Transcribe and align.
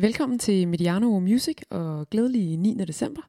Velkommen 0.00 0.38
til 0.38 0.68
Mediano 0.68 1.18
Music 1.18 1.56
og 1.70 2.10
glædelig 2.10 2.56
9. 2.56 2.74
december. 2.74 3.22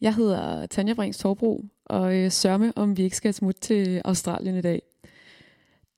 Jeg 0.00 0.14
hedder 0.14 0.66
Tanja 0.66 0.94
Brings 0.94 1.18
Torbro, 1.18 1.64
og 1.86 2.16
øh, 2.16 2.30
sørme 2.30 2.72
om 2.76 2.96
vi 2.96 3.02
ikke 3.02 3.16
skal 3.16 3.34
smutte 3.34 3.60
til 3.60 4.02
Australien 4.04 4.56
i 4.56 4.60
dag. 4.60 4.82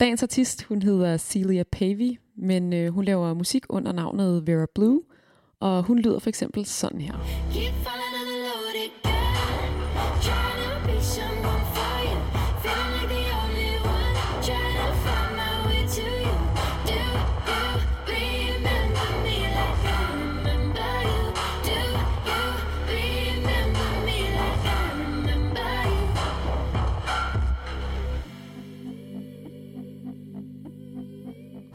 Dagens 0.01 0.23
artist, 0.23 0.63
hun 0.63 0.83
hedder 0.83 1.17
Celia 1.17 1.63
Pavey, 1.73 2.21
men 2.37 2.73
øh, 2.73 2.93
hun 2.93 3.05
laver 3.05 3.35
musik 3.35 3.65
under 3.69 3.93
navnet 3.93 4.47
Vera 4.47 4.67
Blue, 4.75 5.03
og 5.61 5.83
hun 5.83 5.99
lyder 5.99 6.19
for 6.19 6.29
eksempel 6.29 6.67
sådan 6.67 7.01
her. 7.01 7.15
Keep 7.53 8.02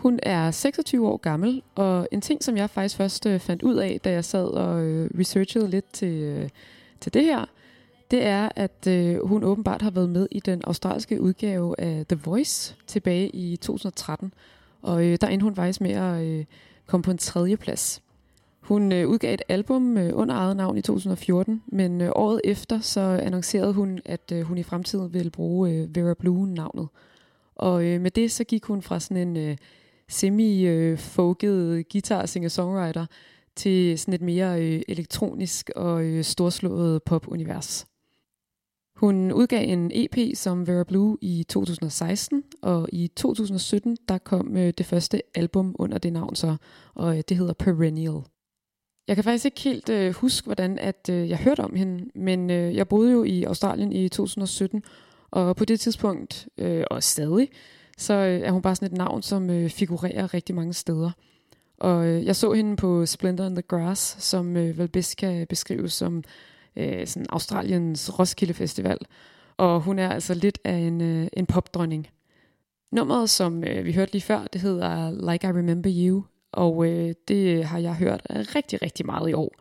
Hun 0.07 0.19
er 0.23 0.51
26 0.51 1.07
år 1.07 1.17
gammel, 1.17 1.61
og 1.75 2.07
en 2.11 2.21
ting, 2.21 2.43
som 2.43 2.57
jeg 2.57 2.69
faktisk 2.69 2.97
først 2.97 3.25
øh, 3.25 3.39
fandt 3.39 3.63
ud 3.63 3.75
af, 3.75 3.99
da 4.03 4.11
jeg 4.11 4.25
sad 4.25 4.45
og 4.45 4.83
øh, 4.83 5.09
researchede 5.19 5.69
lidt 5.69 5.93
til, 5.93 6.13
øh, 6.13 6.49
til 7.01 7.13
det 7.13 7.23
her, 7.23 7.45
det 8.11 8.25
er, 8.25 8.49
at 8.55 8.87
øh, 8.87 9.27
hun 9.27 9.43
åbenbart 9.43 9.81
har 9.81 9.91
været 9.91 10.09
med 10.09 10.27
i 10.31 10.39
den 10.39 10.61
australske 10.63 11.21
udgave 11.21 11.79
af 11.79 12.05
The 12.09 12.19
Voice 12.25 12.75
tilbage 12.87 13.29
i 13.29 13.55
2013. 13.55 14.33
Og 14.81 15.05
øh, 15.05 15.17
der 15.21 15.27
endte 15.27 15.43
hun 15.43 15.55
faktisk 15.55 15.81
med 15.81 15.91
at 15.91 16.23
øh, 16.23 16.45
komme 16.85 17.03
på 17.03 17.11
en 17.11 17.17
tredje 17.17 17.57
plads. 17.57 18.01
Hun 18.61 18.91
øh, 18.91 19.07
udgav 19.07 19.33
et 19.33 19.41
album 19.49 19.97
øh, 19.97 20.11
under 20.13 20.35
eget 20.35 20.57
navn 20.57 20.77
i 20.77 20.81
2014, 20.81 21.63
men 21.67 22.01
øh, 22.01 22.11
året 22.15 22.41
efter 22.43 22.79
så 22.79 23.01
annoncerede 23.01 23.73
hun, 23.73 23.99
at 24.05 24.31
øh, 24.33 24.41
hun 24.41 24.57
i 24.57 24.63
fremtiden 24.63 25.13
ville 25.13 25.31
bruge 25.31 25.71
øh, 25.71 25.95
Vera 25.95 26.13
Blue-navnet. 26.13 26.87
Og 27.55 27.85
øh, 27.85 28.01
med 28.01 28.11
det 28.11 28.31
så 28.31 28.43
gik 28.43 28.65
hun 28.65 28.81
fra 28.81 28.99
sådan 28.99 29.27
en 29.27 29.37
øh, 29.37 29.57
semi-folket 30.09 31.89
guitar 31.89 32.25
singer-songwriter 32.25 33.05
til 33.55 33.99
sådan 33.99 34.13
et 34.13 34.21
mere 34.21 34.61
øh, 34.61 34.81
elektronisk 34.87 35.69
og 35.75 36.03
øh, 36.03 36.23
storslået 36.23 37.03
pop-univers. 37.03 37.87
Hun 38.95 39.31
udgav 39.31 39.69
en 39.69 39.91
EP 39.93 40.35
som 40.35 40.67
Vera 40.67 40.83
Blue 40.83 41.17
i 41.21 41.45
2016, 41.49 42.43
og 42.61 42.89
i 42.93 43.07
2017 43.15 43.97
der 44.07 44.17
kom 44.17 44.57
øh, 44.57 44.73
det 44.77 44.85
første 44.85 45.21
album 45.35 45.75
under 45.79 45.97
det 45.97 46.13
navn 46.13 46.35
så, 46.35 46.55
og 46.93 47.17
øh, 47.17 47.23
det 47.29 47.37
hedder 47.37 47.53
Perennial. 47.53 48.21
Jeg 49.07 49.15
kan 49.15 49.23
faktisk 49.23 49.45
ikke 49.45 49.61
helt 49.61 49.89
øh, 49.89 50.13
huske, 50.13 50.45
hvordan 50.45 50.79
at 50.79 51.09
øh, 51.11 51.29
jeg 51.29 51.37
hørte 51.37 51.59
om 51.61 51.75
hende, 51.75 52.05
men 52.15 52.49
øh, 52.49 52.75
jeg 52.75 52.87
boede 52.87 53.11
jo 53.11 53.23
i 53.23 53.43
Australien 53.43 53.91
i 53.91 54.09
2017, 54.09 54.83
og 55.31 55.55
på 55.55 55.65
det 55.65 55.79
tidspunkt, 55.79 56.47
øh, 56.57 56.83
og 56.91 57.03
stadig, 57.03 57.49
så 57.97 58.13
øh, 58.13 58.41
er 58.41 58.51
hun 58.51 58.61
bare 58.61 58.75
sådan 58.75 58.91
et 58.91 58.97
navn, 58.97 59.21
som 59.21 59.49
øh, 59.49 59.69
figurerer 59.69 60.33
rigtig 60.33 60.55
mange 60.55 60.73
steder. 60.73 61.11
Og 61.77 62.05
øh, 62.05 62.25
jeg 62.25 62.35
så 62.35 62.53
hende 62.53 62.75
på 62.75 63.05
Splendor 63.05 63.45
in 63.45 63.55
the 63.55 63.61
Grass, 63.61 64.23
som 64.23 64.57
øh, 64.57 64.77
vel 64.77 64.87
bedst 64.87 65.17
kan 65.17 65.47
beskrives 65.47 65.93
som 65.93 66.23
øh, 66.75 67.07
sådan 67.07 67.25
Australiens 67.29 68.19
Roskilde 68.19 68.53
Festival. 68.53 68.97
Og 69.57 69.81
hun 69.81 69.99
er 69.99 70.09
altså 70.09 70.33
lidt 70.33 70.59
af 70.63 70.75
en, 70.75 71.01
øh, 71.01 71.27
en 71.33 71.45
popdronning. 71.45 72.07
Nummeret, 72.91 73.29
som 73.29 73.63
øh, 73.63 73.85
vi 73.85 73.93
hørte 73.93 74.11
lige 74.11 74.21
før, 74.21 74.47
det 74.53 74.61
hedder 74.61 75.11
Like 75.31 75.47
I 75.47 75.51
Remember 75.51 75.91
You, 75.93 76.23
og 76.51 76.85
øh, 76.87 77.13
det 77.27 77.57
øh, 77.57 77.65
har 77.65 77.79
jeg 77.79 77.95
hørt 77.95 78.21
rigtig, 78.29 78.81
rigtig 78.81 79.05
meget 79.05 79.29
i 79.29 79.33
år. 79.33 79.51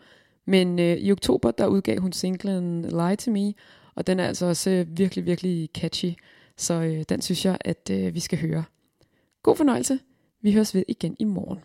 Men 0.45 0.79
øh, 0.79 0.97
i 0.97 1.13
oktober, 1.13 1.51
der 1.51 1.67
udgav 1.67 2.01
hun 2.01 2.13
singlen 2.13 2.83
Lie 2.83 3.17
to 3.17 3.31
Me, 3.31 3.55
og 3.95 4.07
den 4.07 4.21
er 4.21 4.27
altså 4.27 4.47
også 4.47 4.71
øh, 4.71 4.99
virkelig, 4.99 5.27
virkelig 5.27 5.69
catchy. 5.75 6.13
Så 6.57 6.75
øh, 6.75 7.05
den 7.09 7.23
synes 7.23 7.45
jeg, 7.45 7.59
at 7.61 7.91
øh, 7.91 8.15
vi 8.15 8.21
skal 8.21 8.41
høre. 8.41 8.65
God 9.43 9.57
fornøjelse. 9.57 9.99
Vi 10.43 10.53
høres 10.53 10.75
ved 10.75 10.85
igen 10.89 11.17
i 11.19 11.25
morgen. 11.25 11.59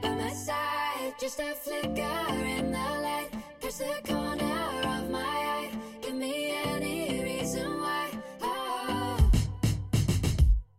By 0.00 0.10
my 0.10 0.32
side. 0.32 1.14
Just 1.20 1.40
a 1.40 1.54
flicker 1.54 2.34
in 2.56 2.72
the 2.72 2.78
light, 2.78 3.30
the 3.60 4.00
corner 4.04 4.60
of 4.94 5.10
my 5.10 5.20
eye. 5.20 5.70
Give 6.00 6.14
me 6.14 6.52
any 6.66 7.22
reason 7.22 7.80
why. 7.80 8.10
Oh, 8.42 9.30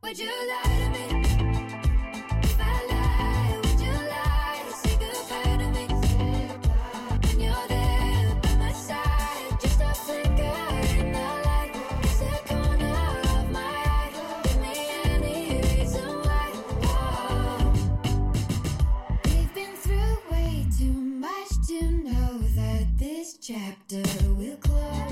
would 0.02 0.18
you 0.20 0.28
lie 0.28 0.64
to 0.64 0.90
me? 0.90 1.13
chapter 23.46 24.02
will 24.38 24.56
close. 24.56 25.03